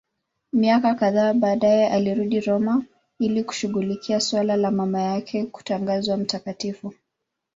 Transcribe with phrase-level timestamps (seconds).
[0.53, 2.85] Miaka kadhaa baadaye alirudi Roma
[3.19, 6.93] ili kushughulikia suala la mama yake kutangazwa mtakatifu.